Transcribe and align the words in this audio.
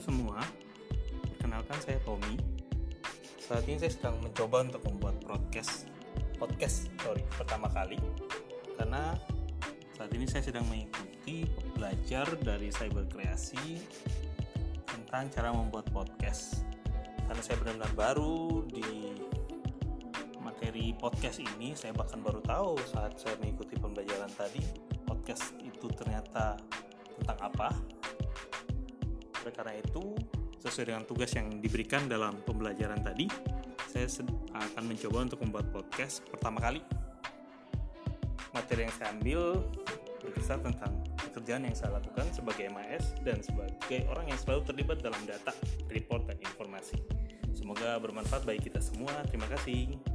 semua, 0.00 0.40
perkenalkan 1.34 1.76
saya 1.82 1.98
Tommy. 2.06 2.38
Saat 3.42 3.68
ini 3.68 3.76
saya 3.76 3.92
sedang 3.92 4.16
mencoba 4.22 4.64
untuk 4.64 4.80
membuat 4.88 5.18
podcast, 5.26 5.90
podcast 6.38 6.88
sorry 7.02 7.20
pertama 7.34 7.68
kali, 7.68 7.98
karena 8.78 9.12
saat 9.98 10.08
ini 10.14 10.24
saya 10.24 10.46
sedang 10.46 10.64
mengikuti 10.70 11.44
belajar 11.76 12.24
dari 12.40 12.72
cyber 12.72 13.04
kreasi 13.10 13.82
tentang 14.88 15.28
cara 15.28 15.52
membuat 15.52 15.90
podcast. 15.92 16.64
Karena 17.28 17.42
saya 17.44 17.60
benar-benar 17.60 17.92
baru 17.92 18.64
di 18.70 19.12
materi 20.40 20.96
podcast 20.96 21.42
ini, 21.42 21.76
saya 21.76 21.92
bahkan 21.92 22.22
baru 22.22 22.40
tahu 22.40 22.80
saat 22.88 23.18
saya 23.20 23.36
mengikuti 23.42 23.76
pembelajaran 23.76 24.30
tadi, 24.32 24.62
podcast 25.04 25.52
itu 25.60 25.90
ternyata 25.92 26.56
tentang 27.20 27.38
apa 27.42 27.68
oleh 29.42 29.54
karena 29.54 29.74
itu, 29.74 30.14
sesuai 30.62 30.94
dengan 30.94 31.04
tugas 31.04 31.34
yang 31.34 31.58
diberikan 31.58 32.06
dalam 32.06 32.38
pembelajaran 32.46 33.02
tadi, 33.02 33.26
saya 33.90 34.06
akan 34.54 34.84
mencoba 34.86 35.18
untuk 35.26 35.38
membuat 35.42 35.66
podcast 35.74 36.22
pertama 36.30 36.62
kali. 36.62 36.80
Materi 38.54 38.86
yang 38.86 38.94
saya 38.94 39.10
ambil 39.10 39.66
berkisar 40.22 40.62
tentang 40.62 40.92
pekerjaan 41.18 41.66
yang 41.66 41.74
saya 41.74 41.98
lakukan 41.98 42.30
sebagai 42.30 42.70
MAS 42.70 43.16
dan 43.26 43.42
sebagai 43.42 44.06
orang 44.06 44.30
yang 44.30 44.38
selalu 44.38 44.62
terlibat 44.70 44.98
dalam 45.02 45.18
data, 45.26 45.50
report, 45.90 46.30
dan 46.30 46.38
informasi. 46.38 47.00
Semoga 47.50 47.98
bermanfaat 47.98 48.46
bagi 48.46 48.70
kita 48.70 48.78
semua. 48.78 49.12
Terima 49.26 49.50
kasih. 49.50 50.11